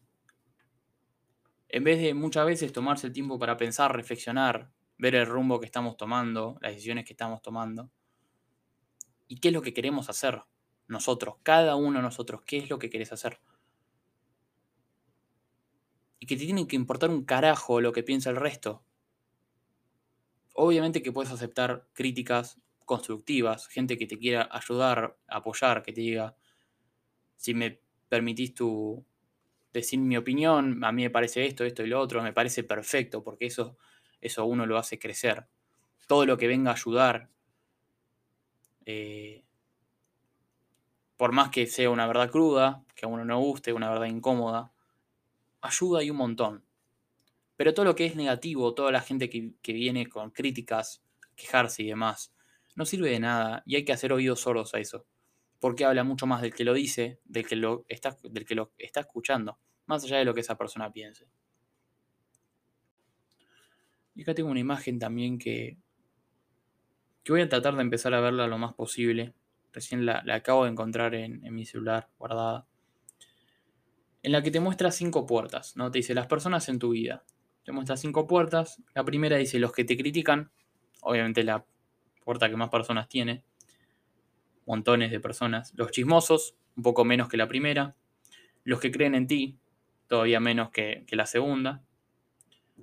En 1.68 1.84
vez 1.84 2.02
de 2.02 2.14
muchas 2.14 2.46
veces 2.46 2.74
tomarse 2.74 3.08
el 3.08 3.14
tiempo 3.14 3.38
para 3.38 3.58
pensar, 3.58 3.96
reflexionar, 3.96 4.72
ver 4.98 5.16
el 5.16 5.26
rumbo 5.26 5.60
que 5.60 5.66
estamos 5.66 5.98
tomando, 5.98 6.58
las 6.62 6.74
decisiones 6.74 7.06
que 7.06 7.14
estamos 7.14 7.42
tomando. 7.42 7.92
¿Y 9.30 9.38
qué 9.38 9.48
es 9.48 9.54
lo 9.54 9.62
que 9.62 9.74
queremos 9.74 10.10
hacer? 10.10 10.44
Nosotros, 10.88 11.36
cada 11.44 11.78
uno 11.78 12.00
de 12.00 12.04
nosotros, 12.04 12.42
¿qué 12.46 12.58
es 12.58 12.70
lo 12.70 12.78
que 12.78 12.90
querés 12.90 13.14
hacer? 13.14 13.40
Y 16.20 16.26
que 16.26 16.36
te 16.36 16.44
tiene 16.44 16.68
que 16.68 16.76
importar 16.76 17.10
un 17.10 17.24
carajo 17.24 17.80
lo 17.80 17.94
que 17.94 18.04
piensa 18.04 18.30
el 18.30 18.36
resto. 18.36 18.84
Obviamente 20.54 21.02
que 21.02 21.14
puedes 21.14 21.32
aceptar 21.32 21.88
críticas 21.94 22.60
constructivas, 22.84 23.68
gente 23.68 23.98
que 23.98 24.08
te 24.08 24.18
quiera 24.18 24.50
ayudar, 24.52 25.18
apoyar, 25.28 25.82
que 25.82 25.94
te 25.94 26.02
diga, 26.02 26.36
si 27.38 27.54
me 27.54 27.80
permitís 28.10 28.54
tu, 28.54 29.06
decir 29.72 30.00
mi 30.00 30.18
opinión, 30.18 30.84
a 30.84 30.92
mí 30.92 31.04
me 31.04 31.10
parece 31.10 31.46
esto, 31.46 31.64
esto 31.64 31.84
y 31.84 31.88
lo 31.88 32.02
otro, 32.02 32.22
me 32.22 32.34
parece 32.34 32.66
perfecto, 32.66 33.24
porque 33.24 33.46
eso 33.46 33.78
eso 34.22 34.46
uno 34.46 34.66
lo 34.66 34.78
hace 34.78 35.00
crecer. 35.00 35.48
Todo 36.08 36.26
lo 36.26 36.38
que 36.38 36.48
venga 36.48 36.72
a 36.72 36.76
ayudar, 36.76 37.30
eh, 38.92 39.44
por 41.16 41.32
más 41.32 41.52
que 41.52 41.68
sea 41.68 41.92
una 41.92 42.08
verdad 42.08 42.32
cruda, 42.32 42.84
que 42.96 43.06
a 43.06 43.08
uno 43.08 43.24
no 43.24 43.40
guste, 43.40 43.72
una 43.72 43.88
verdad 43.88 44.08
incómoda, 44.08 44.74
ayuda 45.62 46.02
y 46.02 46.10
un 46.10 46.18
montón. 46.18 46.66
Pero 47.56 47.76
todo 47.76 47.86
lo 47.86 47.94
que 47.94 48.08
es 48.08 48.16
negativo, 48.16 48.74
toda 48.74 48.92
la 48.92 49.02
gente 49.02 49.30
que, 49.30 49.74
viene 49.74 50.08
con 50.08 50.32
críticas, 50.32 51.04
quejarse 51.36 51.84
y 51.84 51.88
demás, 51.88 52.34
no 52.76 52.84
sirve 52.84 53.12
de 53.12 53.20
nada 53.20 53.62
y 53.68 53.76
hay 53.76 53.86
que 53.86 53.94
hacer 53.94 54.12
oídos 54.12 54.40
sordos 54.40 54.74
a 54.74 54.80
eso. 54.80 55.06
Porque 55.60 55.86
habla 55.86 56.04
mucho 56.04 56.26
más 56.26 56.42
del 56.42 56.56
que 56.56 56.64
lo 56.64 56.74
dice, 56.74 57.20
del 57.26 57.46
que 57.46 57.58
lo 57.58 57.86
está, 57.90 58.18
del 58.24 58.46
que 58.46 58.56
lo 58.56 58.72
está 58.80 59.02
escuchando, 59.02 59.60
más 59.86 60.04
allá 60.04 60.18
de 60.18 60.26
lo 60.26 60.34
que 60.34 60.42
esa 60.42 60.58
persona 60.58 60.92
piense. 60.92 61.28
Y 64.16 64.24
acá 64.24 64.34
tengo 64.34 64.50
una 64.50 64.60
imagen 64.60 64.98
también 64.98 65.38
que, 65.38 65.78
que 67.30 67.34
voy 67.34 67.42
a 67.42 67.50
tratar 67.50 67.76
de 67.76 67.84
empezar 67.84 68.16
a 68.16 68.22
verla 68.22 68.48
lo 68.48 68.58
más 68.58 68.74
posible. 68.74 69.36
Recién 69.72 70.04
la, 70.04 70.24
acabo 70.34 70.64
de 70.64 70.72
encontrar 70.72 71.14
en, 71.14 71.44
mi 71.54 71.64
celular 71.64 72.10
guardada. 72.18 72.66
En 74.24 74.32
la 74.32 74.42
que 74.42 74.50
te 74.50 74.60
muestra 74.60 74.90
cinco 74.90 75.28
puertas, 75.28 75.78
¿no? 75.78 75.92
Te 75.92 76.00
dice 76.00 76.16
las 76.16 76.26
personas 76.26 76.68
en 76.70 76.80
tu 76.80 76.90
vida. 76.90 77.24
Te 77.64 77.72
muestra 77.72 77.98
cinco 77.98 78.26
puertas. 78.26 78.82
La 78.96 79.04
primera 79.06 79.38
dice 79.38 79.60
los 79.60 79.74
que 79.74 79.84
te 79.84 79.96
critican. 79.96 80.50
Obviamente 81.02 81.44
la 81.44 81.64
puerta 82.26 82.50
que 82.50 82.56
más 82.56 82.70
personas 82.70 83.08
tiene. 83.08 83.44
Montones 84.66 85.12
de 85.12 85.20
personas. 85.20 85.72
Los 85.76 85.92
chismosos, 85.92 86.56
un 86.78 86.82
poco 86.82 87.06
menos 87.06 87.30
que 87.30 87.38
la 87.38 87.48
primera. 87.48 87.96
Los 88.64 88.80
que 88.80 88.90
creen 88.90 89.14
en 89.14 89.28
ti, 89.28 89.60
todavía 90.08 90.40
menos 90.40 90.72
que 90.72 91.06
la 91.12 91.28
segunda. 91.28 91.84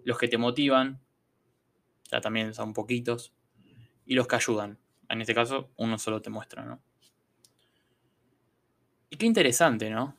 Los 0.05 0.19
que 0.19 0.29
te 0.29 0.39
motivan, 0.39 1.01
ya 2.13 2.21
también 2.21 2.55
son 2.55 2.75
poquitos, 2.75 3.33
y 4.07 4.15
los 4.15 4.27
que 4.27 4.37
ayudan. 4.37 4.79
En 5.09 5.21
este 5.21 5.35
caso, 5.35 5.71
uno 5.77 5.99
solo 5.99 6.23
te 6.23 6.31
muestra, 6.31 6.65
¿no? 6.65 6.81
Y 9.11 9.17
qué 9.17 9.27
interesante, 9.27 9.91
¿no? 9.91 10.17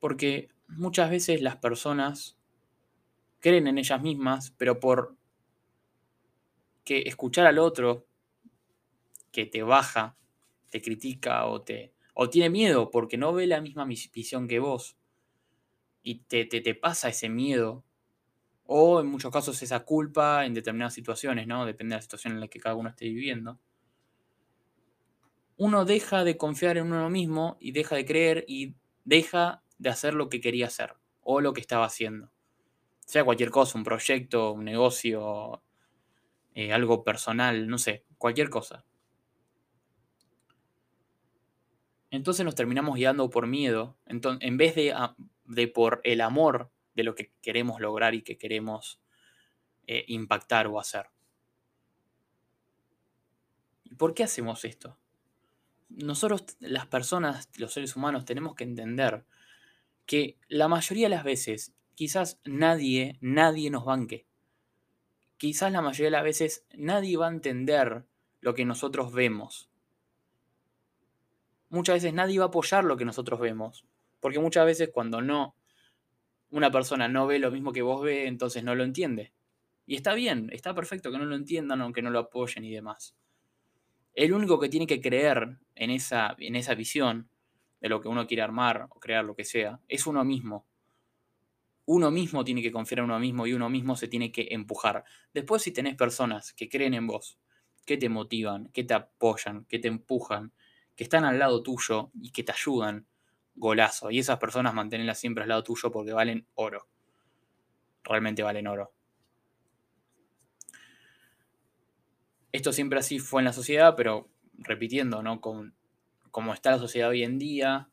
Porque 0.00 0.50
muchas 0.68 1.10
veces 1.10 1.40
las 1.40 1.56
personas 1.56 2.36
creen 3.40 3.66
en 3.66 3.78
ellas 3.78 4.02
mismas, 4.02 4.52
pero 4.56 4.78
por 4.80 5.16
que 6.84 7.02
escuchar 7.06 7.46
al 7.46 7.58
otro 7.58 8.06
que 9.30 9.46
te 9.46 9.62
baja, 9.62 10.16
te 10.70 10.80
critica 10.80 11.46
o 11.46 11.62
te 11.62 11.92
o 12.14 12.28
tiene 12.28 12.50
miedo 12.50 12.90
porque 12.90 13.16
no 13.16 13.32
ve 13.32 13.46
la 13.46 13.60
misma 13.60 13.84
visión 13.84 14.48
que 14.48 14.58
vos 14.58 14.96
y 16.02 16.20
te, 16.24 16.46
te, 16.46 16.60
te 16.60 16.74
pasa 16.74 17.08
ese 17.08 17.28
miedo 17.28 17.84
o 18.70 19.00
en 19.00 19.06
muchos 19.06 19.32
casos 19.32 19.62
esa 19.62 19.80
culpa 19.80 20.44
en 20.44 20.52
determinadas 20.52 20.92
situaciones, 20.92 21.46
¿no? 21.46 21.64
Depende 21.64 21.94
de 21.94 21.98
la 21.98 22.02
situación 22.02 22.34
en 22.34 22.40
la 22.40 22.48
que 22.48 22.60
cada 22.60 22.74
uno 22.74 22.90
esté 22.90 23.06
viviendo. 23.06 23.58
Uno 25.56 25.86
deja 25.86 26.22
de 26.22 26.36
confiar 26.36 26.76
en 26.76 26.92
uno 26.92 27.08
mismo 27.08 27.56
y 27.60 27.72
deja 27.72 27.96
de 27.96 28.04
creer 28.04 28.44
y 28.46 28.74
deja 29.06 29.62
de 29.78 29.88
hacer 29.88 30.12
lo 30.12 30.28
que 30.28 30.42
quería 30.42 30.66
hacer 30.66 30.92
o 31.22 31.40
lo 31.40 31.54
que 31.54 31.62
estaba 31.62 31.86
haciendo. 31.86 32.30
Sea 33.06 33.24
cualquier 33.24 33.50
cosa, 33.50 33.78
un 33.78 33.84
proyecto, 33.84 34.52
un 34.52 34.66
negocio, 34.66 35.62
eh, 36.54 36.70
algo 36.70 37.04
personal, 37.04 37.68
no 37.68 37.78
sé, 37.78 38.04
cualquier 38.18 38.50
cosa. 38.50 38.84
Entonces 42.10 42.44
nos 42.44 42.54
terminamos 42.54 42.96
guiando 42.96 43.30
por 43.30 43.46
miedo, 43.46 43.96
en 44.04 44.56
vez 44.58 44.74
de, 44.74 44.94
de 45.46 45.68
por 45.68 46.02
el 46.04 46.20
amor 46.20 46.70
de 46.98 47.04
lo 47.04 47.14
que 47.14 47.32
queremos 47.40 47.80
lograr 47.80 48.14
y 48.14 48.22
que 48.22 48.36
queremos 48.36 49.00
eh, 49.86 50.04
impactar 50.08 50.66
o 50.66 50.78
hacer. 50.78 51.06
¿Y 53.84 53.94
por 53.94 54.12
qué 54.14 54.24
hacemos 54.24 54.64
esto? 54.64 54.98
nosotros, 55.88 56.44
las 56.60 56.86
personas, 56.86 57.48
los 57.56 57.72
seres 57.72 57.96
humanos, 57.96 58.24
tenemos 58.24 58.54
que 58.54 58.64
entender 58.64 59.24
que 60.06 60.38
la 60.48 60.68
mayoría 60.68 61.06
de 61.06 61.14
las 61.14 61.24
veces 61.24 61.72
quizás 61.94 62.40
nadie, 62.44 63.18
nadie 63.20 63.70
nos 63.70 63.84
banque. 63.84 64.26
Quizás 65.36 65.72
la 65.72 65.82
mayoría 65.82 66.06
de 66.06 66.12
las 66.12 66.24
veces 66.24 66.64
nadie 66.74 67.16
va 67.16 67.26
a 67.26 67.32
entender 67.32 68.04
lo 68.40 68.54
que 68.54 68.64
nosotros 68.64 69.12
vemos. 69.12 69.68
Muchas 71.70 71.96
veces 71.96 72.14
nadie 72.14 72.38
va 72.38 72.46
a 72.46 72.48
apoyar 72.48 72.84
lo 72.84 72.96
que 72.96 73.04
nosotros 73.04 73.40
vemos. 73.40 73.84
Porque 74.20 74.40
muchas 74.40 74.66
veces 74.66 74.90
cuando 74.92 75.20
no, 75.22 75.54
una 76.50 76.70
persona 76.70 77.08
no 77.08 77.26
ve 77.26 77.38
lo 77.38 77.50
mismo 77.50 77.72
que 77.72 77.82
vos 77.82 78.02
ve, 78.02 78.26
entonces 78.26 78.64
no 78.64 78.74
lo 78.74 78.84
entiende. 78.84 79.32
Y 79.86 79.96
está 79.96 80.14
bien, 80.14 80.50
está 80.52 80.74
perfecto 80.74 81.10
que 81.10 81.18
no 81.18 81.24
lo 81.24 81.34
entiendan, 81.34 81.80
aunque 81.80 82.02
no 82.02 82.10
lo 82.10 82.18
apoyen 82.18 82.64
y 82.64 82.70
demás. 82.70 83.16
El 84.14 84.32
único 84.32 84.58
que 84.58 84.68
tiene 84.68 84.86
que 84.86 85.00
creer 85.00 85.58
en 85.74 85.90
esa, 85.90 86.34
en 86.38 86.56
esa 86.56 86.74
visión 86.74 87.30
de 87.80 87.88
lo 87.88 88.00
que 88.00 88.08
uno 88.08 88.26
quiere 88.26 88.42
armar 88.42 88.86
o 88.90 89.00
crear, 89.00 89.24
lo 89.24 89.34
que 89.34 89.44
sea, 89.44 89.80
es 89.88 90.06
uno 90.06 90.24
mismo. 90.24 90.66
Uno 91.86 92.10
mismo 92.10 92.44
tiene 92.44 92.60
que 92.60 92.72
confiar 92.72 92.98
en 92.98 93.04
uno 93.06 93.18
mismo 93.18 93.46
y 93.46 93.54
uno 93.54 93.70
mismo 93.70 93.96
se 93.96 94.08
tiene 94.08 94.30
que 94.30 94.48
empujar. 94.50 95.04
Después 95.32 95.62
si 95.62 95.72
tenés 95.72 95.96
personas 95.96 96.52
que 96.52 96.68
creen 96.68 96.94
en 96.94 97.06
vos, 97.06 97.38
que 97.86 97.96
te 97.96 98.08
motivan, 98.08 98.68
que 98.72 98.84
te 98.84 98.94
apoyan, 98.94 99.64
que 99.64 99.78
te 99.78 99.88
empujan, 99.88 100.52
que 100.94 101.04
están 101.04 101.24
al 101.24 101.38
lado 101.38 101.62
tuyo 101.62 102.10
y 102.20 102.30
que 102.32 102.42
te 102.42 102.52
ayudan, 102.52 103.06
golazo. 103.58 104.10
Y 104.10 104.18
esas 104.18 104.38
personas 104.38 104.74
mantenerlas 104.74 105.18
siempre 105.18 105.42
al 105.42 105.50
lado 105.50 105.64
tuyo 105.64 105.90
porque 105.90 106.12
valen 106.12 106.46
oro. 106.54 106.88
Realmente 108.04 108.42
valen 108.42 108.66
oro. 108.66 108.92
Esto 112.52 112.72
siempre 112.72 112.98
así 112.98 113.18
fue 113.18 113.42
en 113.42 113.46
la 113.46 113.52
sociedad, 113.52 113.94
pero 113.96 114.30
repitiendo, 114.54 115.22
¿no? 115.22 115.40
Con, 115.40 115.74
como 116.30 116.54
está 116.54 116.70
la 116.70 116.78
sociedad 116.78 117.10
hoy 117.10 117.22
en 117.22 117.38
día, 117.38 117.90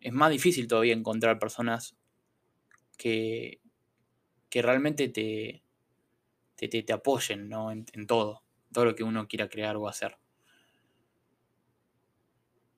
es 0.00 0.12
más 0.12 0.30
difícil 0.30 0.68
todavía 0.68 0.94
encontrar 0.94 1.38
personas 1.38 1.96
que, 2.96 3.60
que 4.48 4.62
realmente 4.62 5.08
te, 5.08 5.62
te, 6.54 6.92
apoyen 6.92 7.48
¿no? 7.48 7.72
en, 7.72 7.86
en, 7.92 8.06
todo, 8.06 8.44
todo 8.72 8.84
lo 8.84 8.94
que 8.94 9.04
uno 9.04 9.26
quiera 9.26 9.48
crear 9.48 9.76
o 9.76 9.88
hacer. 9.88 10.16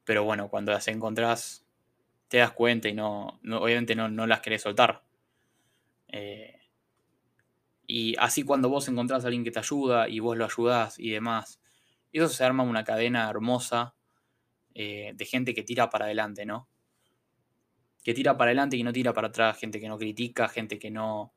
Pero 0.05 0.25
bueno, 0.25 0.49
cuando 0.49 0.73
las 0.73 0.89
encontrás, 0.89 1.67
te 2.31 2.39
das 2.39 2.53
cuenta 2.53 2.89
y 2.89 2.95
no, 2.95 3.41
obviamente 3.43 3.97
no, 3.97 4.09
las 4.25 4.41
querés 4.41 4.63
soltar. 4.63 5.03
Eh, 6.07 6.61
y 7.89 8.15
así 8.21 8.45
cuando 8.45 8.69
vos 8.69 8.87
encontrás 8.87 9.25
a 9.25 9.27
alguien 9.27 9.43
que 9.43 9.51
te 9.51 9.59
ayuda 9.59 10.09
y 10.09 10.21
vos 10.21 10.37
lo 10.37 10.45
ayudás 10.45 10.97
y 11.01 11.11
demás, 11.11 11.61
eso 12.13 12.29
se 12.29 12.45
arma 12.45 12.63
una 12.63 12.85
cadena 12.85 13.29
hermosa 13.29 13.97
eh, 14.77 15.11
de 15.13 15.25
gente 15.25 15.55
que 15.55 15.65
tira 15.65 15.91
para 15.91 16.05
adelante, 16.05 16.47
¿no? 16.47 16.69
Que 18.05 18.15
tira 18.15 18.37
para 18.37 18.51
adelante 18.51 18.77
y 18.77 18.85
no 18.85 18.93
tira 18.93 19.13
para 19.13 19.27
atrás, 19.27 19.59
gente 19.59 19.81
que 19.81 19.89
no 19.89 19.99
critica, 19.99 20.49
gente 20.49 20.79
que 20.79 20.93
no... 20.93 21.35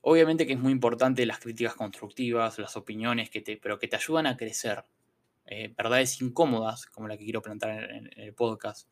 Obviamente 0.00 0.46
que 0.46 0.54
es 0.54 0.58
muy 0.58 0.72
importante 0.72 1.26
las 1.26 1.38
críticas 1.38 1.74
constructivas, 1.74 2.58
las 2.58 2.78
opiniones, 2.78 3.28
que 3.28 3.42
te, 3.42 3.58
pero 3.58 3.78
que 3.78 3.88
te 3.88 3.96
ayudan 3.96 4.26
a 4.26 4.38
crecer. 4.38 4.86
Eh, 5.52 5.74
verdades 5.76 6.22
incómodas, 6.22 6.86
como 6.86 7.08
la 7.08 7.18
que 7.18 7.24
quiero 7.24 7.42
plantar 7.42 7.90
en, 7.90 8.08
el 8.16 8.32
podcast, 8.34 8.88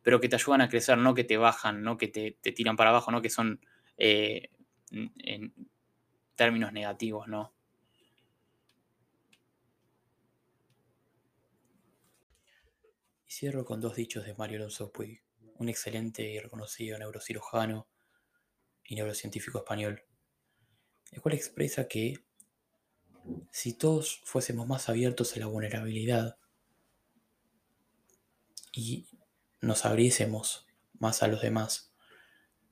pero 0.00 0.20
que 0.20 0.28
te 0.28 0.36
ayudan 0.36 0.60
a 0.60 0.68
crecer, 0.68 0.96
no 0.96 1.12
que 1.12 1.24
te 1.24 1.36
bajan, 1.36 1.82
no 1.82 1.98
que 1.98 2.06
te, 2.06 2.30
tiran 2.52 2.76
para 2.76 2.90
abajo, 2.90 3.10
no 3.10 3.20
que 3.20 3.30
son 3.30 3.60
eh, 3.98 4.50
en 4.92 5.52
términos 6.36 6.72
negativos, 6.72 7.26
¿no? 7.26 7.52
Y 13.26 13.32
cierro 13.32 13.64
con 13.64 13.80
dos 13.80 13.96
dichos 13.96 14.24
de 14.24 14.34
Mario 14.34 14.58
Alonso 14.58 14.92
Puig, 14.92 15.20
un 15.56 15.68
excelente 15.68 16.22
y 16.22 16.38
reconocido 16.38 16.96
neurocirujano 16.96 17.88
y 18.84 18.94
neurocientífico 18.94 19.58
español, 19.58 20.00
el 21.10 21.20
cual 21.20 21.34
expresa 21.34 21.88
que 21.88 22.22
si 23.50 23.72
todos 23.72 24.20
fuésemos 24.24 24.66
más 24.66 24.88
abiertos 24.88 25.36
a 25.36 25.40
la 25.40 25.46
vulnerabilidad 25.46 26.36
y 28.72 29.06
nos 29.60 29.84
abriésemos 29.84 30.66
más 30.98 31.22
a 31.22 31.28
los 31.28 31.40
demás, 31.40 31.92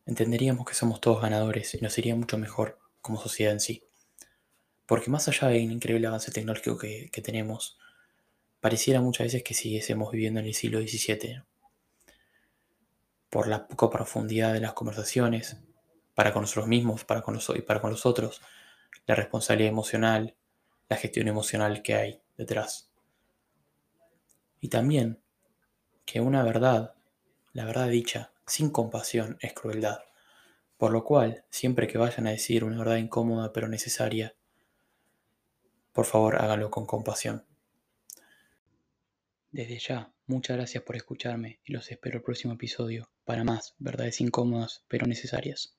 entenderíamos 0.06 0.66
que 0.66 0.74
somos 0.74 1.00
todos 1.00 1.22
ganadores 1.22 1.74
y 1.74 1.78
nos 1.78 1.96
iría 1.98 2.16
mucho 2.16 2.38
mejor 2.38 2.78
como 3.00 3.20
sociedad 3.20 3.52
en 3.52 3.60
sí. 3.60 3.84
Porque 4.86 5.10
más 5.10 5.28
allá 5.28 5.48
del 5.48 5.70
increíble 5.70 6.06
avance 6.06 6.32
tecnológico 6.32 6.78
que, 6.78 7.10
tenemos, 7.22 7.78
pareciera 8.60 9.00
muchas 9.00 9.26
veces 9.26 9.42
que 9.42 9.54
siguiésemos 9.54 10.10
viviendo 10.12 10.40
en 10.40 10.46
el 10.46 10.54
siglo 10.54 10.80
XVII. 10.80 11.42
Por 13.30 13.46
la 13.46 13.66
poca 13.66 13.90
profundidad 13.90 14.52
de 14.52 14.60
las 14.60 14.74
conversaciones, 14.74 15.56
para 16.14 16.32
con 16.32 16.42
nosotros 16.42 16.66
mismos 16.68 17.04
para 17.04 17.22
con 17.22 17.38
y 17.56 17.62
para 17.62 17.80
con 17.80 17.90
los 17.90 18.04
otros, 18.04 18.42
la 19.06 19.14
responsabilidad 19.14 19.70
emocional, 19.70 20.36
la 20.92 20.98
gestión 20.98 21.26
emocional 21.26 21.80
que 21.80 21.94
hay 21.94 22.20
detrás. 22.36 22.90
Y 24.60 24.68
también 24.68 25.18
que 26.04 26.20
una 26.20 26.42
verdad, 26.42 26.94
la 27.54 27.64
verdad 27.64 27.88
dicha, 27.88 28.30
sin 28.46 28.68
compasión, 28.68 29.38
es 29.40 29.54
crueldad. 29.54 30.00
Por 30.76 30.92
lo 30.92 31.02
cual, 31.02 31.46
siempre 31.48 31.86
que 31.86 31.96
vayan 31.96 32.26
a 32.26 32.30
decir 32.32 32.62
una 32.62 32.76
verdad 32.76 32.96
incómoda 32.96 33.54
pero 33.54 33.68
necesaria, 33.68 34.34
por 35.94 36.04
favor 36.04 36.36
háganlo 36.36 36.70
con 36.70 36.84
compasión. 36.84 37.46
Desde 39.50 39.78
ya, 39.78 40.12
muchas 40.26 40.58
gracias 40.58 40.82
por 40.84 40.96
escucharme 40.96 41.60
y 41.64 41.72
los 41.72 41.90
espero 41.90 42.18
el 42.18 42.22
próximo 42.22 42.52
episodio 42.52 43.08
para 43.24 43.44
más 43.44 43.74
verdades 43.78 44.20
incómodas 44.20 44.84
pero 44.88 45.06
necesarias. 45.06 45.74